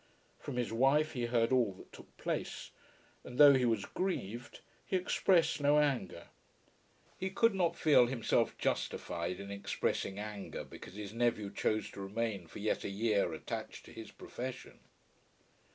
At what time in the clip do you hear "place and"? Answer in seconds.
2.17-3.37